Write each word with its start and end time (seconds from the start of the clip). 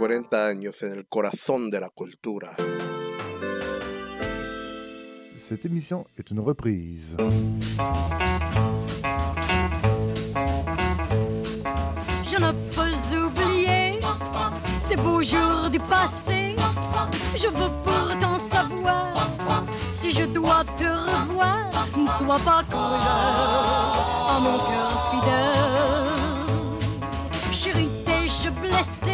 40 0.00 0.46
años 0.46 0.82
en 0.82 0.92
el 0.92 1.06
corazón 1.08 1.68
de 1.68 1.78
la 1.78 1.90
cultura. 1.90 2.56
Cette 5.36 5.66
émission 5.66 6.06
est 6.16 6.30
une 6.30 6.40
reprise. 6.40 7.18
Je 12.24 12.36
ne 12.38 12.52
peux 12.74 12.94
oublier 13.26 14.00
ces 14.88 14.96
beaux 14.96 15.22
jours 15.22 15.68
du 15.70 15.78
passé. 15.80 16.56
Je 17.34 17.48
veux 17.48 17.70
pourtant 17.84 18.38
savoir 18.38 19.66
si 19.94 20.10
je 20.10 20.24
dois 20.24 20.64
te 20.78 20.84
revoir. 20.84 21.70
Ne 21.94 22.06
sois 22.06 22.38
pas 22.38 22.62
cruel 22.70 23.00
à 24.34 24.40
mon 24.40 24.58
cœur 24.60 25.10
fidèle. 25.10 26.10
Chérie, 27.52 27.90
t'ai-je 28.06 28.48
blessé? 28.48 29.09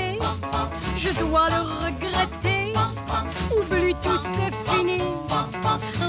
Je 0.97 1.11
dois 1.11 1.51
le 1.51 1.61
regretter. 1.85 2.73
Oublie 3.55 3.95
tout, 4.03 4.17
c'est 4.17 4.73
fini. 4.73 4.99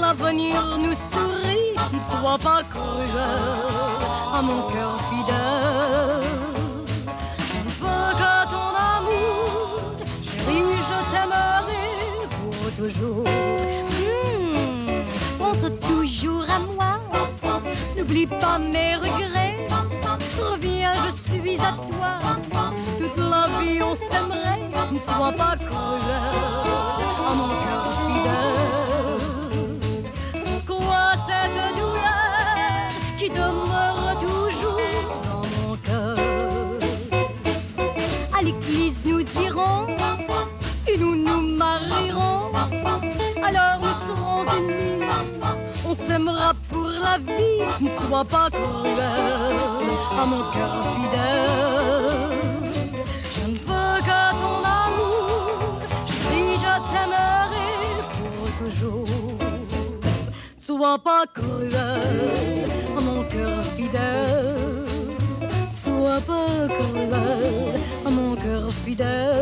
L'avenir 0.00 0.78
nous 0.78 0.94
sourit. 0.94 1.76
Ne 1.92 1.98
sois 1.98 2.38
pas 2.38 2.62
cruel 2.62 3.10
à 4.32 4.40
mon 4.40 4.62
cœur 4.72 4.98
fidèle. 5.10 6.24
Je 7.50 7.58
ne 7.58 7.70
veux 7.80 8.12
que 8.20 8.32
ton 8.50 8.68
amour. 8.96 9.92
Chérie, 10.22 10.80
je 10.88 10.98
t'aimerai 11.12 11.88
pour 12.30 12.72
toujours. 12.72 13.24
Hmm, 13.92 15.04
pense 15.38 15.66
toujours 15.86 16.46
à 16.48 16.58
moi. 16.60 16.92
N'oublie 17.94 18.26
pas 18.26 18.58
mes 18.58 18.96
regrets. 18.96 19.66
Reviens, 20.40 20.94
je 21.04 21.10
suis 21.10 21.56
à 21.60 21.72
toi. 21.90 22.12
Toute 22.96 23.16
la 23.18 23.46
vie, 23.60 23.82
on 23.82 23.94
s'aimerait. 23.94 24.57
Ne 24.90 24.98
sois 24.98 25.32
pas 25.32 25.54
cruel 25.56 26.34
à 27.28 27.34
mon 27.34 27.48
cœur 27.64 27.84
fidèle. 28.04 29.70
Pourquoi 30.66 31.02
cette 31.26 31.60
douleur 31.78 32.88
qui 33.18 33.28
demeure 33.28 34.16
toujours 34.18 35.10
dans 35.24 35.44
mon 35.58 35.76
cœur? 35.84 36.16
À 38.36 38.38
l'église, 38.42 38.98
nous 39.04 39.20
irons 39.42 39.86
et 40.86 40.96
nous 40.96 41.16
nous 41.16 41.42
marierons. 41.56 42.52
Alors 43.44 43.76
nous 43.82 43.96
serons 44.06 44.42
unis. 44.58 45.04
On 45.86 45.94
s'aimera 45.94 46.54
pour 46.70 46.86
la 46.88 47.18
vie. 47.18 47.62
Ne 47.80 47.88
sois 47.88 48.24
pas 48.24 48.48
cruel 48.50 49.56
à 50.18 50.24
mon 50.24 50.42
cœur 50.52 50.74
fidèle. 50.94 51.97
Sois 60.78 60.98
pas 60.98 61.24
cruel 61.34 61.74
à 62.96 63.00
mon 63.00 63.24
cœur 63.24 63.64
fidèle. 63.76 64.86
Sois 65.72 66.20
pas 66.24 66.68
cruel 66.68 67.80
à 68.06 68.10
mon 68.10 68.36
cœur 68.36 68.70
fidèle. 68.86 69.37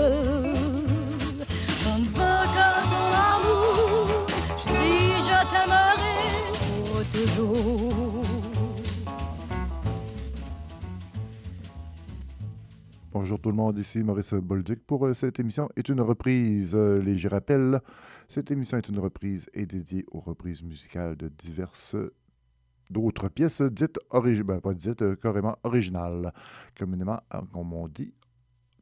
Bonjour 13.26 13.40
tout 13.40 13.50
le 13.50 13.56
monde, 13.56 13.76
ici 13.76 14.04
Maurice 14.04 14.34
Bolduc 14.34 14.86
pour 14.86 15.04
euh, 15.04 15.12
cette 15.12 15.40
émission 15.40 15.68
est 15.74 15.88
une 15.88 16.00
reprise. 16.00 16.76
Euh, 16.76 17.02
léger 17.02 17.26
rappel, 17.26 17.80
cette 18.28 18.52
émission 18.52 18.78
est 18.78 18.88
une 18.88 19.00
reprise 19.00 19.48
et 19.52 19.66
dédiée 19.66 20.04
aux 20.12 20.20
reprises 20.20 20.62
musicales 20.62 21.16
de 21.16 21.26
diverses 21.26 21.96
d'autres 22.88 23.28
pièces 23.28 23.62
dites 23.62 23.98
originales, 24.10 24.60
pas 24.60 24.74
dites, 24.74 25.02
euh, 25.02 25.16
carrément 25.16 25.58
originales, 25.64 26.32
communément, 26.78 27.20
comme 27.52 27.72
on 27.72 27.88
dit, 27.88 28.14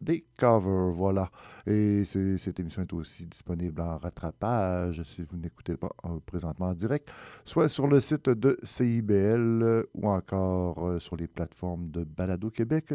des 0.04 0.25
covers, 0.38 0.92
voilà. 0.92 1.31
Et 1.66 2.04
cette 2.04 2.60
émission 2.60 2.82
est 2.82 2.92
aussi 2.92 3.26
disponible 3.26 3.81
en 3.81 3.98
rattrapage 3.98 5.03
si 5.03 5.22
vous 5.22 5.37
n'écoutez 5.37 5.76
pas 5.76 5.91
euh, 6.04 6.19
présentement 6.26 6.66
en 6.66 6.75
direct, 6.75 7.10
soit 7.44 7.69
sur 7.69 7.87
le 7.87 8.00
site 8.00 8.28
de 8.28 8.59
CIBL 8.62 9.62
euh, 9.62 9.82
ou 9.94 10.09
encore 10.09 10.87
euh, 10.87 10.98
sur 10.98 11.16
les 11.16 11.26
plateformes 11.26 11.91
de 11.91 12.04
Balado 12.04 12.50
Québec 12.50 12.94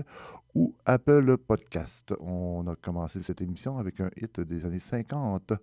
ou 0.56 0.76
Apple 0.86 1.38
Podcast. 1.38 2.14
On 2.20 2.68
a 2.68 2.76
commencé 2.76 3.22
cette 3.22 3.42
émission 3.42 3.78
avec 3.78 4.00
un 4.00 4.10
hit 4.18 4.40
des 4.40 4.66
années 4.66 4.80
50, 4.80 5.54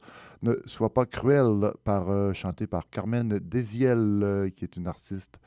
Ne 0.42 0.54
sois 0.64 0.92
pas 0.92 1.06
cruel, 1.06 1.72
par, 1.84 2.34
chanté 2.34 2.66
par 2.66 2.88
Carmen 2.88 3.38
Desiel, 3.38 4.20
euh, 4.22 4.48
qui 4.50 4.64
est 4.64 4.76
une 4.76 4.86
artiste 4.86 5.40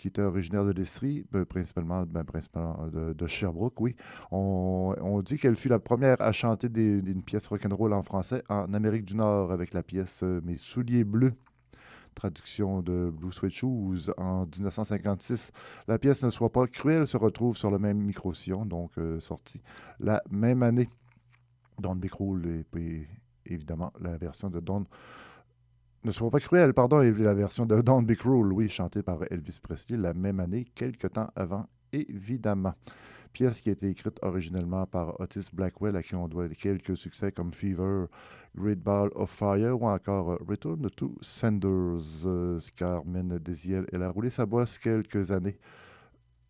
qui 0.00 0.08
était 0.08 0.22
originaire 0.22 0.64
de 0.64 0.72
l'Estrie, 0.72 1.26
ben, 1.30 1.44
principalement, 1.44 2.04
ben, 2.04 2.24
principalement 2.24 2.88
de, 2.88 3.12
de 3.12 3.26
Sherbrooke, 3.26 3.78
oui. 3.80 3.94
On, 4.30 5.20
dit 5.22 5.36
qu'elle 5.36 5.56
fut 5.56 5.68
la 5.68 5.78
première 5.78 6.18
à 6.22 6.32
chanter 6.32 6.68
une 6.74 7.22
pièce 7.22 7.46
rock'n'roll 7.48 7.92
en 7.92 8.02
français 8.02 8.42
en 8.48 8.72
Amérique 8.72 9.04
du 9.04 9.14
Nord 9.14 9.52
avec 9.52 9.74
la 9.74 9.82
pièce 9.82 10.22
euh, 10.22 10.40
Mes 10.42 10.56
souliers 10.56 11.04
bleus 11.04 11.34
traduction 12.14 12.82
de 12.82 13.10
Blue 13.10 13.30
Sweat 13.30 13.52
Shoes 13.52 14.10
en 14.16 14.46
1956. 14.46 15.52
La 15.86 15.98
pièce 15.98 16.24
Ne 16.24 16.30
soit 16.30 16.50
pas 16.50 16.66
cruelle 16.66 17.06
se 17.06 17.16
retrouve 17.16 17.56
sur 17.56 17.70
le 17.70 17.78
même 17.78 17.98
micro-sillon, 17.98 18.66
donc 18.66 18.90
euh, 18.98 19.20
sorti 19.20 19.62
la 20.00 20.22
même 20.30 20.62
année. 20.62 20.88
Don 21.78 21.94
Bicroul 21.94 22.46
et 22.46 23.06
évidemment 23.46 23.92
la 24.00 24.16
version 24.16 24.50
de 24.50 24.60
Don 24.60 24.86
ne 26.04 26.10
sois 26.10 26.30
pas 26.30 26.40
cruel, 26.40 26.72
pardon, 26.72 27.02
et 27.02 27.12
la 27.12 27.34
version 27.34 27.66
de 27.66 27.80
Don't 27.82 28.04
Be 28.04 28.14
Cruel, 28.14 28.52
oui, 28.52 28.68
chantée 28.68 29.02
par 29.02 29.20
Elvis 29.30 29.58
Presley 29.62 29.96
la 29.96 30.14
même 30.14 30.40
année, 30.40 30.64
quelques 30.74 31.12
temps 31.12 31.28
avant, 31.36 31.66
évidemment. 31.92 32.74
Pièce 33.32 33.60
qui 33.60 33.68
a 33.68 33.72
été 33.72 33.88
écrite 33.88 34.18
originellement 34.22 34.86
par 34.86 35.20
Otis 35.20 35.50
Blackwell, 35.52 35.96
à 35.96 36.02
qui 36.02 36.14
on 36.16 36.26
doit 36.26 36.48
quelques 36.48 36.96
succès 36.96 37.30
comme 37.30 37.52
Fever, 37.52 38.06
Great 38.56 38.80
Ball 38.80 39.10
of 39.14 39.30
Fire 39.30 39.80
ou 39.80 39.86
encore 39.86 40.32
euh, 40.32 40.38
Return 40.48 40.88
to 40.96 41.14
Senders. 41.20 42.26
Euh, 42.26 42.58
Carmen 42.74 43.38
Desiel, 43.38 43.86
elle 43.92 44.02
a 44.02 44.10
roulé 44.10 44.30
sa 44.30 44.46
bosse 44.46 44.78
quelques 44.78 45.30
années 45.30 45.58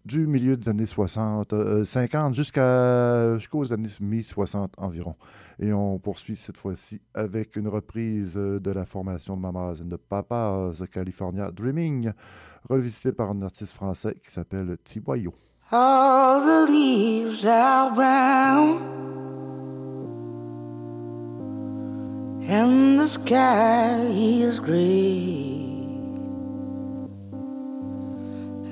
du 0.04 0.26
milieu 0.26 0.56
des 0.56 0.68
années 0.68 0.86
60, 0.86 1.52
euh, 1.52 1.84
50 1.84 2.34
jusqu'à, 2.34 3.36
jusqu'aux 3.38 3.72
années 3.72 3.88
mi-60 4.00 4.68
environ. 4.78 5.14
Et 5.58 5.72
on 5.72 5.98
poursuit 5.98 6.36
cette 6.36 6.56
fois-ci 6.56 7.00
avec 7.14 7.56
une 7.56 7.68
reprise 7.68 8.34
euh, 8.36 8.58
de 8.60 8.70
la 8.70 8.86
formation 8.86 9.36
Mamas 9.36 9.80
and 9.82 9.90
the 9.90 9.96
Papas, 9.96 10.72
California 10.90 11.50
Dreaming, 11.50 12.12
revisitée 12.68 13.12
par 13.12 13.30
un 13.30 13.42
artiste 13.42 13.72
français 13.72 14.16
qui 14.22 14.30
s'appelle 14.30 14.76
Tiboyo. 14.82 15.32
All 15.72 16.40
the 16.40 16.70
leaves 16.70 17.44
are 17.44 17.94
brown 17.94 18.80
and 22.48 22.98
the 22.98 23.06
sky 23.06 24.00
is 24.10 24.58
gray. 24.58 25.60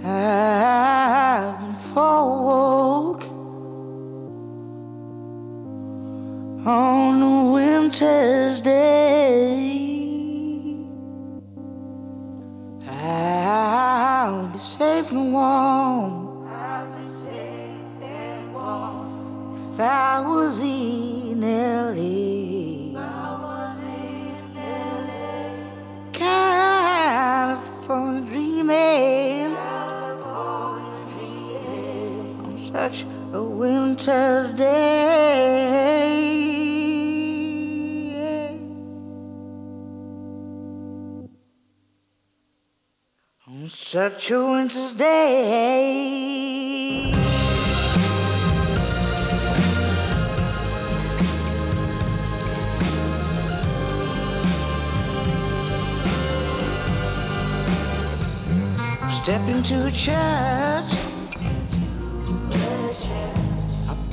I've 0.04 1.08
been 1.08 1.17
for 1.94 2.00
a 2.00 2.26
walk 2.48 3.22
on 6.66 7.22
a 7.22 7.52
winter's 7.52 8.60
day. 8.60 9.88
I'll 12.86 14.48
be 14.48 14.58
safe 14.58 15.10
and 15.10 15.32
warm. 15.32 16.46
I'll 16.48 16.86
be 16.94 17.08
safe 17.08 18.02
and 18.02 18.52
warm. 18.52 19.72
If 19.74 19.80
I 19.80 20.20
was 20.20 20.60
in 20.60 21.40
LA. 21.40 22.90
If 22.90 22.96
I 22.96 22.98
was 23.44 23.82
in 23.82 24.54
LA. 24.54 25.50
California 26.12 28.20
dreaming. 28.30 29.07
Such 32.78 33.04
a 33.32 33.42
winter's 33.42 34.52
day. 34.52 35.80
On 43.48 43.68
such 43.68 44.30
a 44.30 44.46
winter's 44.46 44.92
day. 44.92 45.42
Step 59.24 59.48
into 59.48 59.84
a 59.84 59.90
church. 59.90 60.97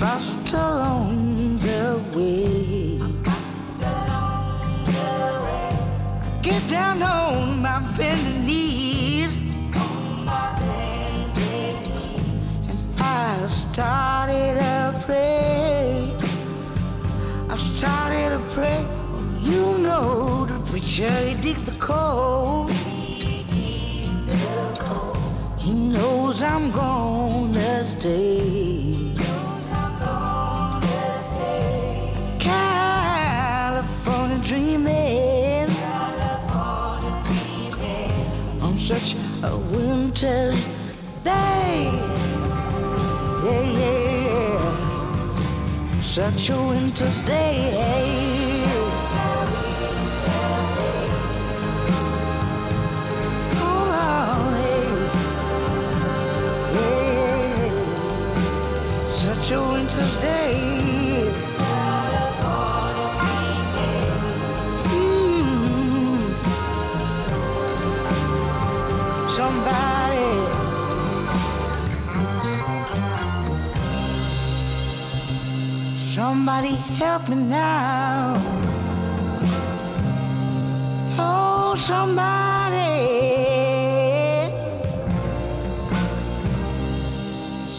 bounced 0.05 0.53
along 0.53 1.57
the 1.67 1.99
way. 2.13 2.99
Get 6.43 6.61
down 6.69 7.01
on 7.01 7.59
my 7.65 7.79
bending 7.97 8.45
knees. 8.45 9.33
And 12.69 12.81
I 12.99 13.47
started 13.63 14.53
to 14.61 14.77
pray. 15.05 16.13
I 17.53 17.57
started 17.71 18.29
to 18.35 18.41
pray. 18.53 18.81
You 19.49 19.63
know 19.85 20.45
the 20.45 20.59
preacher, 20.69 21.15
he 21.27 21.33
dig 21.45 21.59
the 21.69 21.77
cold. 21.89 22.69
He 25.65 25.71
knows 25.73 26.43
I'm 26.43 26.65
gonna 26.71 27.83
stay. 27.83 28.44
California 32.45 34.37
dreaming, 34.43 35.67
California 35.67 37.23
dreaming. 37.25 38.61
on 38.61 38.77
such 38.77 39.15
a 39.41 39.57
winter 39.57 40.53
day. 41.23 41.89
Yeah, 43.43 43.61
yeah, 43.79 44.27
yeah. 44.29 46.01
Such 46.03 46.49
a 46.51 46.61
winter's 46.61 47.17
day. 47.25 48.15
such 59.09 59.51
a 59.51 59.59
winter's 59.59 60.21
day. 60.21 60.74
Somebody 76.45 76.75
help 77.01 77.27
me 77.27 77.37
now. 77.37 78.39
Oh, 81.17 81.73
somebody. 81.75 82.85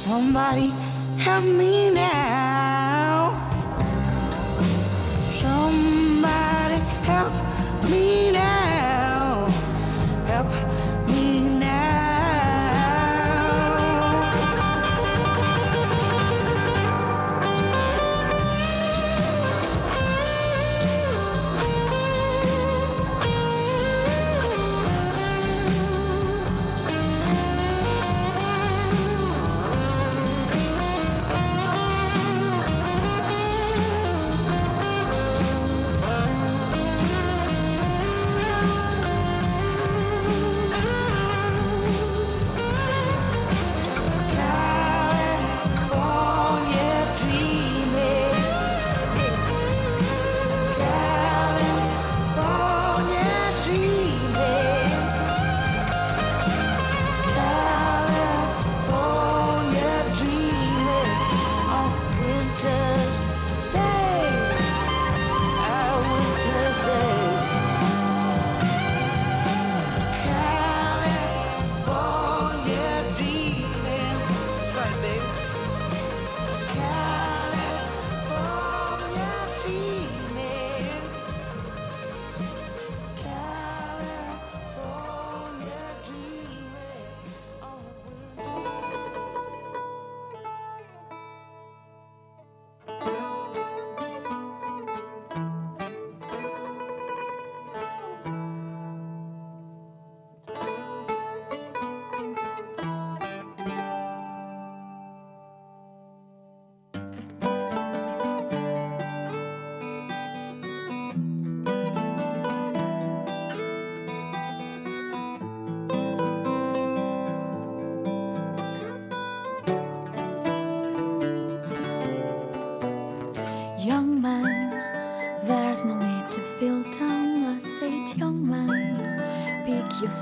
Somebody 0.04 0.72
help 1.16 1.44
me 1.44 1.90
now. 1.90 3.30
Somebody 5.38 6.80
help 7.06 7.32
me 7.88 8.32
now. 8.32 8.45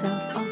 myself 0.03 0.44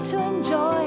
to 0.00 0.16
enjoy. 0.16 0.79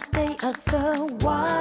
stay 0.00 0.36
afloat. 0.42 1.10
Why? 1.22 1.59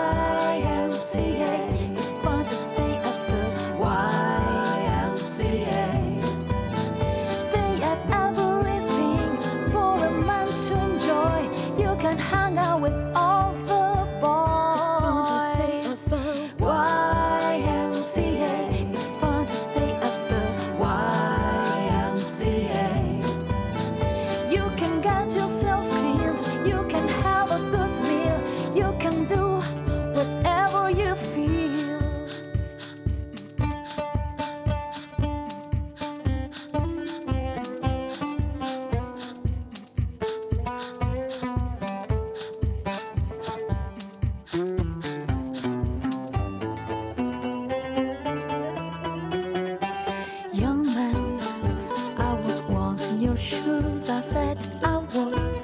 your 53.19 53.35
shoes. 53.35 54.07
I 54.07 54.21
said 54.21 54.57
I 54.81 54.97
was 54.97 55.61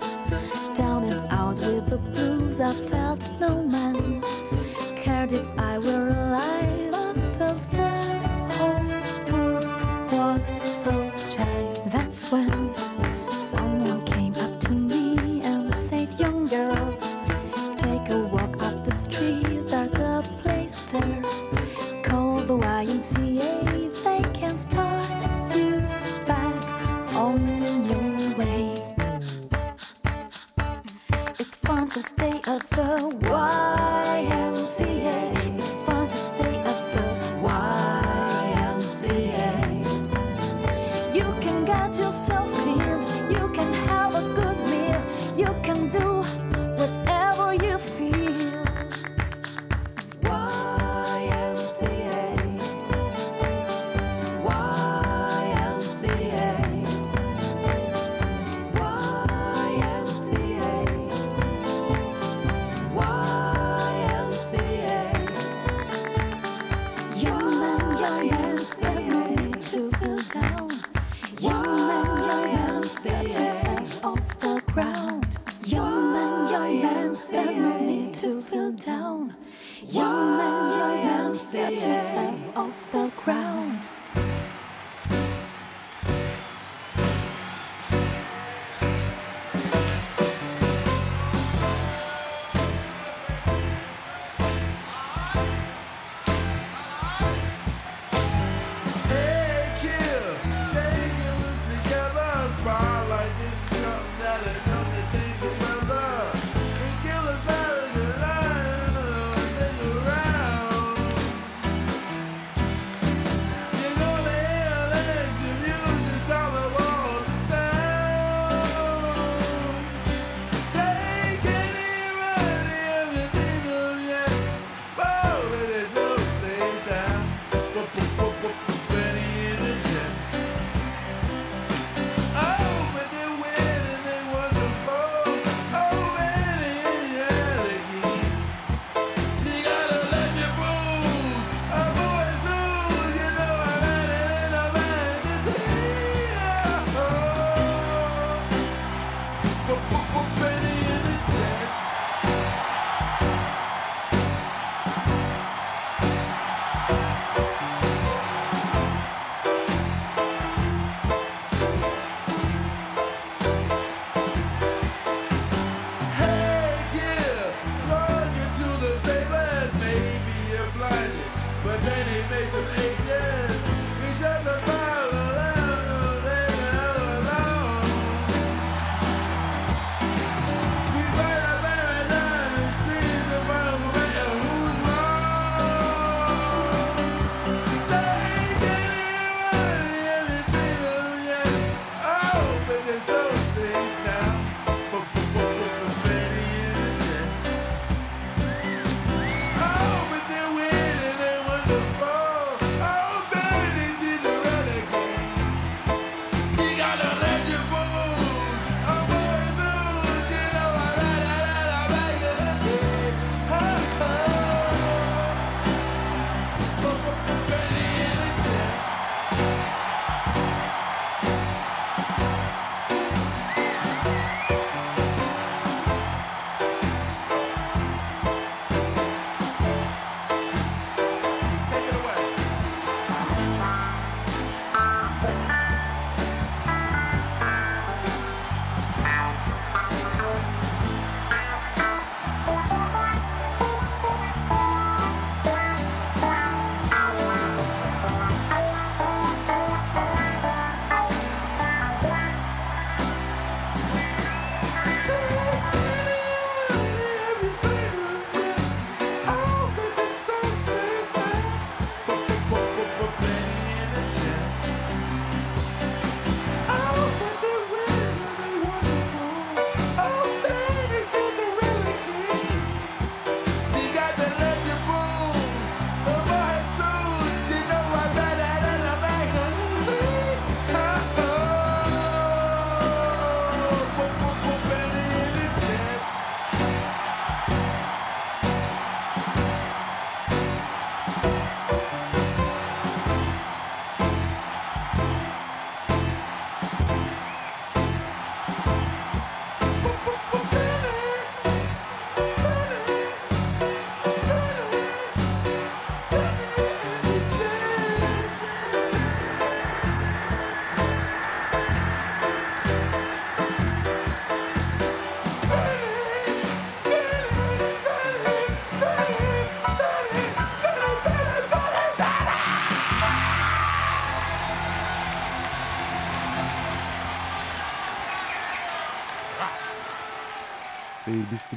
down 0.76 1.04
and 1.06 1.28
out 1.32 1.58
with 1.60 1.90
the 1.90 1.98
blues. 1.98 2.60
I 2.60 2.74
felt 2.74 3.30
no 3.40 3.64
man 3.64 4.22
cared 4.98 5.32
if 5.32 5.48
I 5.58 5.78
were 5.80 6.25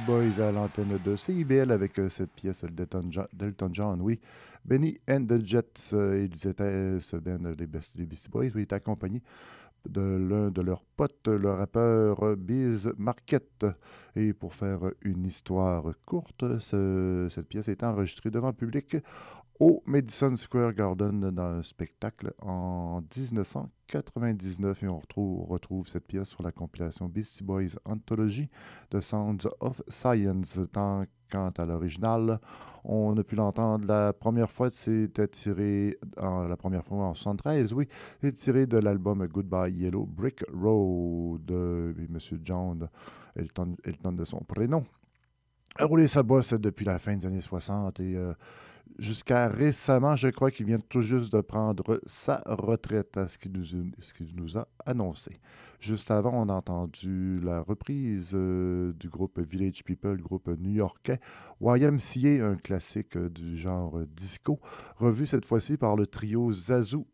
Boys 0.09 0.39
à 0.43 0.51
l'antenne 0.51 0.97
de 1.05 1.15
CIBL 1.15 1.71
avec 1.71 1.99
euh, 1.99 2.09
cette 2.09 2.31
pièce 2.31 2.63
d'Elton 2.65 3.69
John, 3.71 4.01
oui. 4.01 4.19
Benny 4.65 4.97
and 5.07 5.25
the 5.25 5.45
Jets, 5.45 5.93
euh, 5.93 6.25
ils 6.27 6.47
étaient, 6.47 6.63
euh, 6.63 6.99
ce 6.99 7.15
band, 7.17 7.51
les, 7.55 7.67
Beast- 7.67 7.95
les 7.95 8.07
Beastie 8.07 8.27
Boys, 8.29 8.47
oui, 8.55 8.63
étaient 8.63 8.73
accompagnés 8.73 9.21
de 9.87 10.01
l'un 10.01 10.49
de 10.49 10.61
leurs 10.61 10.83
potes, 10.83 11.27
le 11.27 11.51
rappeur 11.51 12.35
Biz 12.35 12.91
Marquette. 12.97 13.67
Et 14.15 14.33
pour 14.33 14.55
faire 14.55 14.79
une 15.03 15.27
histoire 15.27 15.83
courte, 16.07 16.57
ce- 16.59 17.27
cette 17.29 17.47
pièce 17.47 17.67
est 17.67 17.83
enregistrée 17.83 18.31
devant 18.31 18.51
public 18.51 18.97
au 19.59 19.83
Madison 19.85 20.35
Square 20.37 20.73
Garden 20.73 21.31
dans 21.31 21.41
un 21.43 21.63
spectacle 21.63 22.33
en 22.41 23.01
1999 23.01 24.83
et 24.83 24.87
on 24.87 24.99
retrouve, 25.45 25.87
cette 25.87 26.07
pièce 26.07 26.29
sur 26.29 26.43
la 26.43 26.51
compilation 26.51 27.07
Beastie 27.09 27.43
Boys 27.43 27.75
Anthology 27.85 28.49
The 28.89 29.01
Sounds 29.01 29.47
of 29.59 29.81
Science. 29.89 30.59
Tant 30.71 31.03
quant 31.31 31.49
à 31.57 31.65
l'original, 31.65 32.39
on 32.85 33.15
a 33.17 33.23
pu 33.23 33.35
l'entendre 33.35 33.85
la 33.87 34.13
première 34.13 34.49
fois, 34.49 34.69
c'était 34.69 35.27
tiré, 35.27 35.97
en- 36.17 36.47
la 36.47 36.55
première 36.57 36.83
fois 36.85 36.97
en 37.05 37.13
73, 37.13 37.73
oui, 37.73 37.87
c'est 38.21 38.33
tiré 38.33 38.65
de 38.65 38.77
l'album 38.77 39.27
Goodbye 39.27 39.73
Yellow 39.73 40.05
Brick 40.05 40.43
Road 40.53 41.43
de 41.45 41.93
M. 41.97 42.17
John 42.43 42.87
Elton, 43.35 43.75
Elton 43.83 44.13
de 44.13 44.23
son 44.25 44.39
prénom. 44.39 44.85
A 45.75 45.85
roulé 45.85 46.07
sa 46.07 46.23
bosse 46.23 46.53
depuis 46.53 46.85
la 46.85 46.97
fin 46.97 47.15
des 47.15 47.25
années 47.27 47.41
60 47.41 47.99
et 47.99 48.15
euh, 48.15 48.33
jusqu'à 48.99 49.47
récemment, 49.47 50.15
je 50.15 50.27
crois 50.27 50.51
qu'il 50.51 50.65
vient 50.65 50.79
tout 50.79 51.01
juste 51.01 51.33
de 51.33 51.41
prendre 51.41 51.99
sa 52.05 52.43
retraite, 52.45 53.17
à 53.17 53.27
ce 53.27 53.37
qu'il 53.37 53.51
nous, 54.35 54.57
a 54.57 54.67
annoncé. 54.85 55.39
Juste 55.79 56.11
avant, 56.11 56.33
on 56.33 56.49
a 56.49 56.53
entendu 56.53 57.39
la 57.41 57.61
reprise 57.61 58.31
euh, 58.33 58.93
du 58.93 59.07
groupe 59.09 59.39
Village 59.39 59.83
People, 59.83 60.17
le 60.17 60.23
groupe 60.23 60.49
new-yorkais, 60.59 61.19
YMCA, 61.61 62.45
un 62.45 62.55
classique 62.55 63.15
euh, 63.15 63.29
du 63.29 63.57
genre 63.57 63.99
disco, 64.15 64.59
revu 64.97 65.25
cette 65.25 65.45
fois-ci 65.45 65.77
par 65.77 65.95
le 65.95 66.05
trio 66.05 66.51
Zazu 66.51 67.05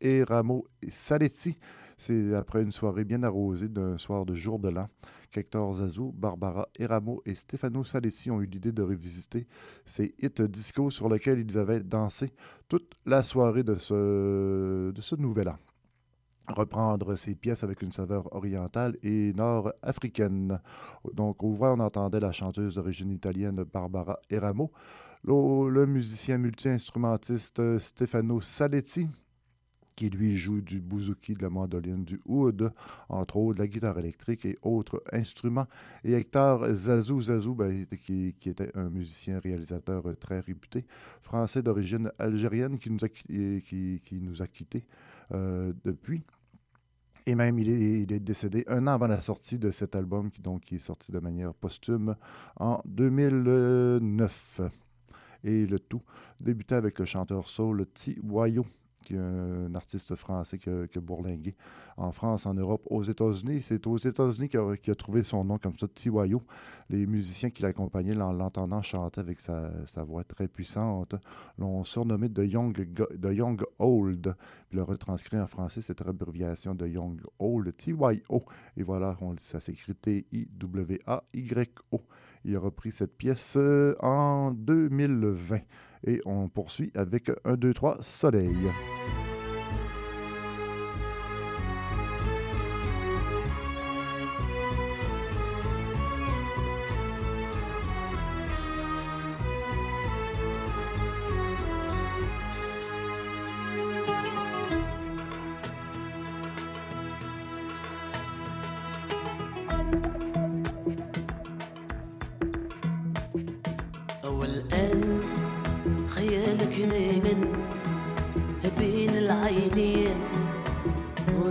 et 0.00 0.22
Ramo 0.22 0.66
et 0.82 0.90
Saletti. 0.90 1.58
C'est 1.96 2.34
après 2.34 2.62
une 2.62 2.72
soirée 2.72 3.04
bien 3.04 3.22
arrosée 3.22 3.68
d'un 3.68 3.98
soir 3.98 4.24
de 4.24 4.34
jour 4.34 4.58
de 4.58 4.68
l'an 4.68 4.88
qu'Hector 5.32 5.74
Zazu, 5.74 6.12
Barbara 6.12 6.68
Eramo 6.78 7.22
et 7.24 7.34
Stefano 7.34 7.82
Saletti 7.82 8.30
ont 8.30 8.40
eu 8.40 8.46
l'idée 8.46 8.70
de 8.70 8.82
revisiter 8.82 9.46
ces 9.84 10.14
hits 10.20 10.46
disco 10.48 10.90
sur 10.90 11.08
lesquels 11.08 11.40
ils 11.40 11.58
avaient 11.58 11.80
dansé 11.80 12.32
toute 12.68 12.92
la 13.06 13.22
soirée 13.22 13.64
de 13.64 13.74
ce, 13.74 14.92
de 14.92 15.00
ce 15.00 15.16
nouvel 15.16 15.48
an. 15.48 15.58
Reprendre 16.48 17.14
ces 17.16 17.34
pièces 17.34 17.64
avec 17.64 17.82
une 17.82 17.92
saveur 17.92 18.34
orientale 18.34 18.96
et 19.02 19.32
nord-africaine. 19.32 20.60
Donc, 21.14 21.42
au 21.42 21.54
vrai, 21.54 21.68
on 21.70 21.78
entendait 21.78 22.20
la 22.20 22.32
chanteuse 22.32 22.74
d'origine 22.74 23.10
italienne 23.10 23.64
Barbara 23.64 24.18
Eramo, 24.28 24.70
le 25.24 25.86
musicien 25.86 26.38
multi-instrumentiste 26.38 27.78
Stefano 27.78 28.40
Saletti, 28.40 29.08
qui 29.96 30.10
lui 30.10 30.36
joue 30.36 30.60
du 30.60 30.80
bouzouki, 30.80 31.34
de 31.34 31.42
la 31.42 31.50
mandoline, 31.50 32.04
du 32.04 32.20
oud, 32.26 32.72
entre 33.08 33.36
autres 33.36 33.58
de 33.58 33.62
la 33.62 33.68
guitare 33.68 33.98
électrique 33.98 34.44
et 34.44 34.58
autres 34.62 35.02
instruments. 35.12 35.66
Et 36.04 36.12
Hector 36.12 36.68
Zazou 36.74 37.20
Zazou, 37.22 37.54
ben, 37.54 37.86
qui, 37.86 38.34
était 38.44 38.76
un 38.76 38.90
musicien 38.90 39.38
réalisateur 39.38 40.04
très 40.18 40.40
réputé, 40.40 40.84
français 41.20 41.62
d'origine 41.62 42.10
algérienne, 42.18 42.78
qui 42.78 42.90
nous 42.90 43.04
a, 43.04 43.08
qui, 43.08 43.62
qui 43.62 44.20
nous 44.20 44.42
a 44.42 44.46
quittés 44.46 44.84
euh, 45.32 45.72
depuis. 45.84 46.22
Et 47.24 47.34
même, 47.34 47.58
il 47.58 47.68
est, 47.68 48.02
il 48.02 48.12
est, 48.12 48.20
décédé 48.20 48.64
un 48.66 48.86
an 48.88 48.92
avant 48.92 49.06
la 49.06 49.20
sortie 49.20 49.58
de 49.58 49.70
cet 49.70 49.94
album, 49.94 50.30
qui, 50.30 50.42
donc, 50.42 50.62
qui 50.62 50.74
est 50.74 50.78
sorti 50.78 51.12
de 51.12 51.20
manière 51.20 51.54
posthume 51.54 52.16
en 52.56 52.80
2009. 52.84 54.60
Et 55.44 55.66
le 55.66 55.78
tout 55.78 56.02
débutait 56.40 56.74
avec 56.74 56.98
le 56.98 57.04
chanteur 57.04 57.46
soul 57.46 57.86
T. 57.86 58.18
Wayo 58.22 58.66
qui 59.02 59.14
est 59.14 59.18
un 59.18 59.74
artiste 59.74 60.14
français 60.14 60.58
qui 60.58 60.70
a 60.70 61.00
bourlingué 61.00 61.54
en 61.96 62.12
France, 62.12 62.46
en 62.46 62.54
Europe, 62.54 62.82
aux 62.86 63.02
États-Unis. 63.02 63.62
C'est 63.62 63.86
aux 63.86 63.98
États-Unis 63.98 64.48
qu'il 64.48 64.60
a, 64.60 64.94
trouvé 64.94 65.22
son 65.22 65.44
nom 65.44 65.58
comme 65.58 65.76
ça, 65.78 65.86
Tiwayo. 65.88 66.42
Les 66.88 67.06
musiciens 67.06 67.50
qui 67.50 67.62
l'accompagnaient, 67.62 68.20
en 68.20 68.32
l'entendant 68.32 68.82
chanter 68.82 69.20
avec 69.20 69.40
sa, 69.40 69.70
voix 70.06 70.24
très 70.24 70.48
puissante, 70.48 71.14
l'ont 71.58 71.84
surnommé 71.84 72.30
The 72.30 72.44
Young, 72.44 72.88
The 72.94 73.32
Young 73.32 73.62
Old. 73.78 74.34
Puis 74.68 74.76
le 74.76 74.82
retranscrit 74.82 75.38
en 75.38 75.46
français, 75.46 75.82
cette 75.82 76.06
abréviation 76.06 76.74
de 76.74 76.86
Young 76.86 77.20
Old, 77.38 77.76
T-Y-O. 77.76 78.42
Et 78.76 78.82
voilà, 78.82 79.16
ça 79.38 79.60
s'écrit 79.60 79.94
T-I-W-A-Y-O. 79.94 82.00
Il 82.44 82.56
a 82.56 82.58
repris 82.58 82.90
cette 82.90 83.16
pièce 83.16 83.54
euh, 83.56 83.94
en 84.00 84.50
2020. 84.50 85.60
Et 86.06 86.20
on 86.24 86.48
poursuit 86.48 86.90
avec 86.94 87.30
1, 87.44 87.54
2, 87.54 87.74
3, 87.74 87.98
Soleil. 88.00 88.72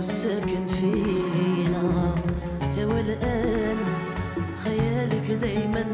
والساكن 0.02 0.66
فينا. 0.66 2.14
والآن 2.78 3.76
خيالك 4.64 5.30
دايما 5.30 5.84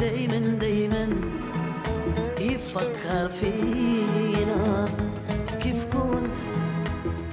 دايما 0.00 0.38
دايما 0.38 1.08
يفكر 2.40 3.28
فينا. 3.28 4.88
كيف 5.62 5.84
كنت 5.92 6.38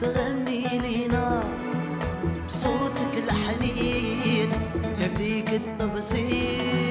تغني 0.01 0.80
لينا 0.80 1.43
بصوتك 2.47 3.13
الحنين؟ 3.17 4.49
يبديك 5.01 5.49
التبسيمة 5.53 6.87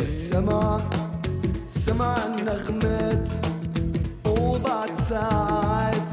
السمع 0.00 0.80
سمع 1.68 2.16
النغمات 2.26 3.28
وبعد 4.26 4.94
ساعات 4.96 6.10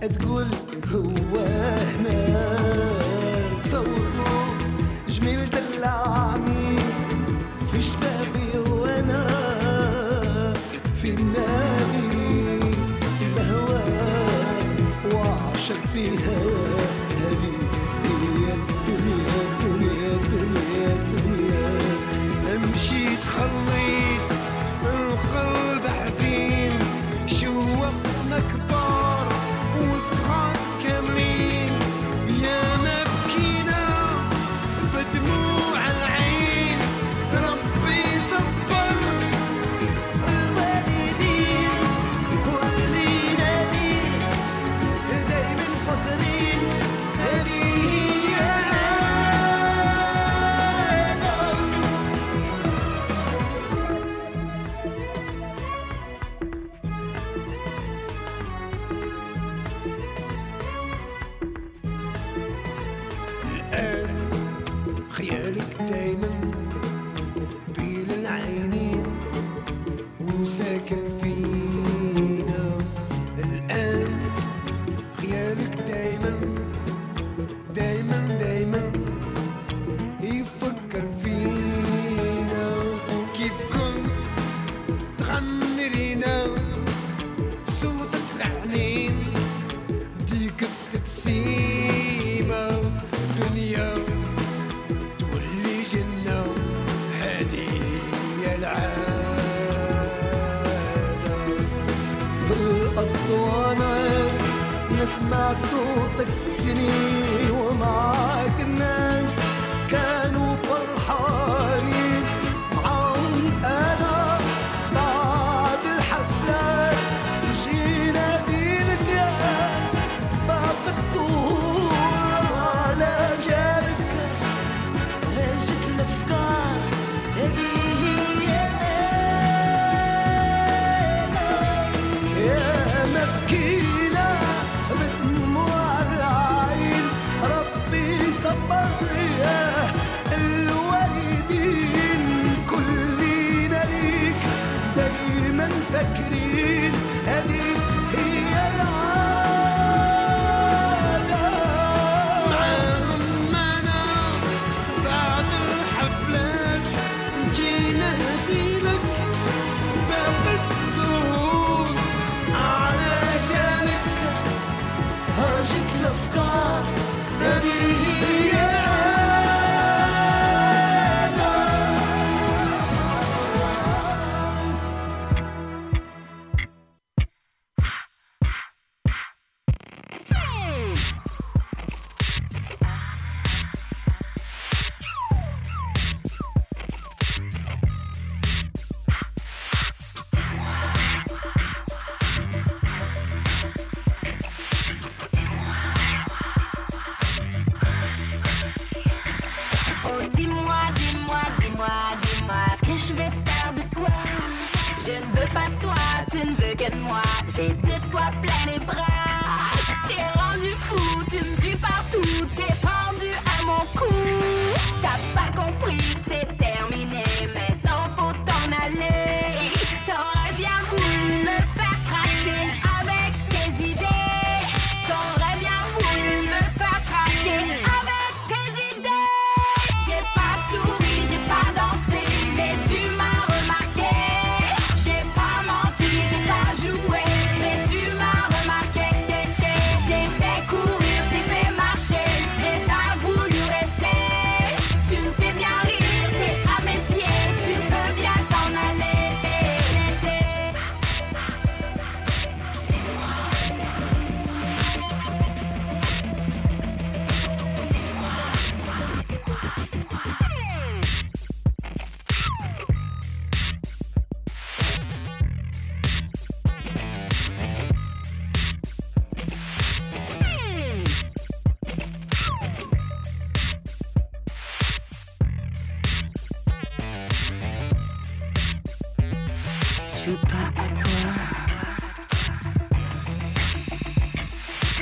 تقول 0.00 0.46
هو 0.92 1.36
هنا. 1.36 2.56
صوته 3.70 4.56
جميل 5.08 5.50
دلعني 5.50 6.78
في 7.72 7.82
شبابي 7.82 8.70
وأنا 8.70 9.26
في 10.96 11.08
النادي. 11.14 12.60
الهواء 13.20 14.66
وعشق 15.14 15.84
فيها 15.84 16.38
هذه 16.38 16.77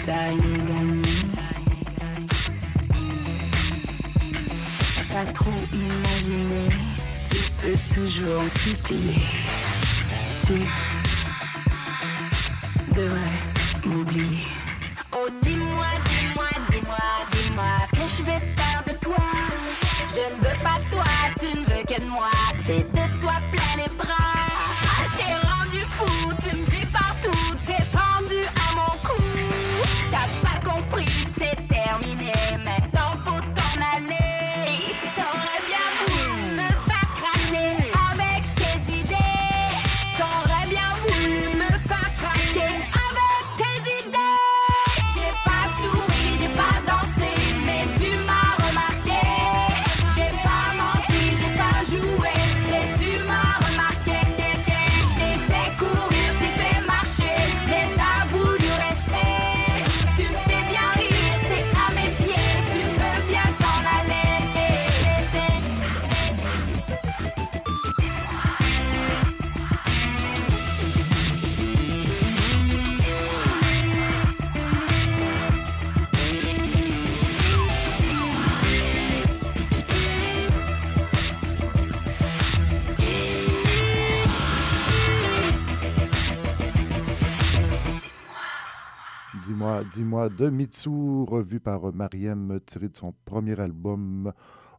gagné, 0.06 0.58
gagné. 0.68 1.02
Pas 5.12 5.32
trop 5.32 5.50
imaginer, 5.72 6.68
tu 7.30 7.38
peux 7.60 7.78
toujours 7.94 8.42
en 8.42 8.48
supplier. 8.48 9.22
Tu 10.46 10.54
devrais 12.94 13.40
m'oublier. 13.84 14.46
Oh, 15.12 15.28
dis-moi, 15.42 15.86
dis-moi, 16.04 16.50
dis-moi, 16.70 17.06
dis-moi 17.32 17.64
ce 17.86 17.96
que 17.96 18.08
je 18.08 18.22
vais 18.30 18.40
faire 18.40 18.82
de 18.86 18.92
toi. 19.02 19.24
Je 20.08 20.20
ne 20.32 20.36
veux 20.38 20.62
pas 20.62 20.78
toi, 20.90 21.04
tu 21.38 21.46
ne 21.58 21.64
veux 21.64 21.82
que 21.82 22.00
de 22.00 22.08
moi. 22.10 22.30
Dis-moi 89.96 90.28
de 90.28 90.50
Mitsu, 90.50 90.90
revu 91.24 91.58
par 91.58 91.90
Mariem, 91.94 92.60
tiré 92.66 92.90
de 92.90 92.96
son 92.98 93.14
premier 93.24 93.58
album 93.58 94.30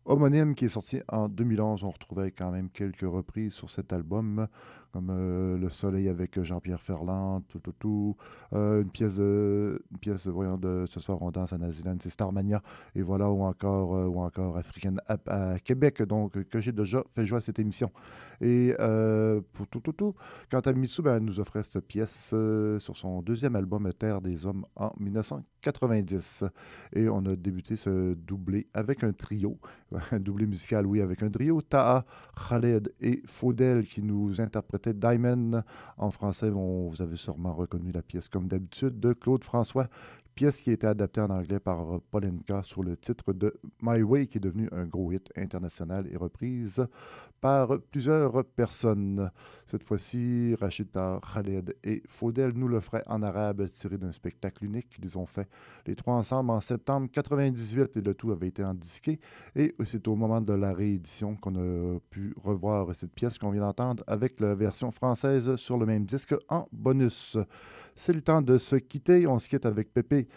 homonyme 0.06 0.54
qui 0.54 0.66
est 0.66 0.70
sorti 0.70 1.02
en 1.08 1.28
2011. 1.28 1.86
On 1.86 1.90
retrouvait 1.90 2.30
quand 2.30 2.52
même 2.52 2.70
quelques 2.70 3.02
reprises 3.02 3.54
sur 3.54 3.72
cet 3.72 3.94
album, 3.94 4.48
comme 4.94 5.10
euh, 5.10 5.58
Le 5.58 5.70
Soleil 5.70 6.08
avec 6.08 6.40
Jean-Pierre 6.44 6.84
Ferland, 6.84 7.42
tout, 7.48 7.58
tout, 7.58 7.74
tout. 7.80 8.16
Euh, 8.54 8.84
une 8.84 8.92
pièce, 8.92 9.18
une 9.18 9.80
pièce 10.00 10.28
voyons, 10.28 10.56
de 10.56 10.86
Ce 10.88 11.00
soir, 11.00 11.18
on 11.22 11.32
danse 11.32 11.52
à 11.52 11.58
Naziland, 11.58 11.98
c'est 12.00 12.12
Starmania, 12.12 12.62
et 12.94 13.02
voilà, 13.02 13.32
ou 13.32 13.42
encore, 13.42 13.96
euh, 13.96 14.06
ou 14.06 14.20
encore 14.20 14.56
African 14.56 14.98
à, 15.08 15.18
à 15.26 15.58
Québec, 15.58 16.04
donc 16.04 16.44
que 16.44 16.62
j'ai 16.62 16.74
déjà 16.74 17.04
fait 17.16 17.26
jouer 17.26 17.40
à 17.40 17.42
cette 17.42 17.58
émission. 17.58 17.90
Et 18.42 18.76
euh, 18.80 19.42
pour 19.54 19.68
tout, 19.68 19.80
tout, 19.80 19.94
tout, 19.94 20.16
quant 20.52 20.60
à 20.60 20.74
Mitsou, 20.74 21.02
ben, 21.02 21.18
elle 21.18 21.24
nous 21.24 21.40
offrait 21.40 21.64
cette 21.64 21.86
pièce 21.88 22.32
euh, 22.34 22.80
sur 22.80 22.96
son 22.96 23.22
deuxième 23.22 23.56
album 23.56 23.92
Terre 23.94 24.22
des 24.22 24.46
Hommes 24.46 24.66
en 24.76 24.92
1990. 25.00 26.44
Et 26.94 27.10
on 27.10 27.26
a 27.26 27.36
débuté 27.36 27.76
ce 27.76 28.14
doublé 28.14 28.68
avec 28.74 29.04
un 29.04 29.12
trio, 29.12 29.58
un 30.12 30.20
doublé 30.20 30.46
musical, 30.46 30.86
oui, 30.86 31.02
avec 31.02 31.24
un 31.24 31.30
trio, 31.30 31.62
Taha, 31.62 32.06
Khaled 32.50 32.94
et 33.02 33.22
Faudel 33.26 33.86
qui 33.86 34.04
nous 34.04 34.40
interprétaient 34.40 34.94
Diamond. 34.94 35.64
En 35.98 36.12
français, 36.12 36.50
vous 36.50 36.94
avez 37.00 37.18
sûrement 37.18 37.54
reconnu 37.54 37.92
la 37.92 38.04
pièce 38.04 38.30
comme 38.30 38.48
d'habitude 38.48 39.00
de 39.00 39.14
Claude 39.14 39.44
François, 39.44 39.88
pièce 40.38 40.62
qui 40.62 40.70
a 40.70 40.74
été 40.74 40.86
adaptée 40.86 41.20
en 41.20 41.32
anglais 41.32 41.60
par 41.60 42.00
Polenka 42.12 42.62
sous 42.62 42.84
le 42.84 42.96
titre 42.96 43.34
de 43.34 43.60
My 43.82 44.04
Way, 44.04 44.28
qui 44.28 44.38
est 44.38 44.42
devenu 44.42 44.70
un 44.72 44.86
gros 44.86 45.12
hit 45.12 45.32
international 45.36 46.08
et 46.12 46.16
reprise 46.16 46.86
par 47.42 47.80
plusieurs 47.92 48.44
personnes. 48.44 49.32
Cette 49.66 49.84
fois-ci, 49.84 50.56
Rachid 50.60 50.92
Tar, 50.92 51.22
Khaled 51.22 51.76
et 51.84 52.02
Faudel 52.08 52.54
nous 52.56 52.68
le 52.68 52.80
feraient 52.80 53.04
en 53.08 53.22
arabe 53.22 53.68
tiré 53.70 53.98
d'un 53.98 54.12
spectacle 54.12 54.64
unique 54.64 54.90
qu'ils 54.90 55.18
ont 55.18 55.26
fait 55.26 55.50
les 55.86 55.96
trois 55.96 56.16
ensemble 56.16 56.52
en 56.52 56.62
septembre 56.62 57.10
98 57.12 57.98
et 57.98 58.02
le 58.02 58.16
tout 58.16 58.32
avait 58.32 58.48
été 58.48 58.64
en 58.64 58.74
disqué. 58.74 59.20
Et 59.56 59.76
c'est 59.86 60.08
au 60.08 60.16
moment 60.16 60.42
de 60.42 60.54
la 60.54 60.74
réédition 60.74 61.36
qu'on 61.36 61.56
a 61.56 62.00
pu 62.10 62.34
revoir 62.42 62.96
cette 62.96 63.14
pièce 63.14 63.38
qu'on 63.38 63.52
vient 63.52 63.62
d'entendre 63.62 64.04
avec 64.08 64.40
la 64.40 64.56
version 64.56 64.92
française 64.92 65.56
sur 65.58 65.78
le 65.78 65.86
même 65.86 66.06
disque 66.06 66.36
en 66.50 66.68
bonus. 66.72 67.38
C'est 68.00 68.14
le 68.14 68.22
temps 68.22 68.44
de 68.44 68.60
se 68.60 68.76
quitter. 68.76 69.26
On 69.26 69.40
se 69.40 69.50
quitte 69.50 69.66
avec 69.66 69.92
Pépé, 69.92 70.28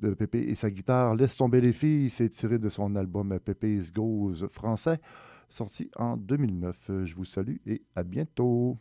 de 0.00 0.14
Pépé 0.14 0.38
et 0.38 0.54
sa 0.54 0.70
guitare. 0.70 1.16
Laisse 1.16 1.36
tomber 1.36 1.60
les 1.60 1.72
filles. 1.72 2.10
C'est 2.10 2.28
tiré 2.28 2.60
de 2.60 2.68
son 2.68 2.94
album 2.94 3.36
Pépé's 3.40 3.92
Goes 3.92 4.46
français, 4.48 5.00
sorti 5.48 5.90
en 5.96 6.16
2009. 6.16 7.04
Je 7.04 7.14
vous 7.14 7.24
salue 7.24 7.56
et 7.66 7.82
à 7.94 8.02
bientôt. 8.02 8.78